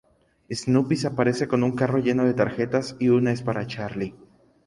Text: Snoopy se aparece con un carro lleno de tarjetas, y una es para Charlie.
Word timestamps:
Snoopy 0.49 0.95
se 0.95 1.05
aparece 1.05 1.47
con 1.47 1.61
un 1.61 1.75
carro 1.75 1.99
lleno 1.99 2.25
de 2.25 2.33
tarjetas, 2.33 2.95
y 2.99 3.09
una 3.09 3.31
es 3.31 3.43
para 3.43 3.67
Charlie. 3.67 4.15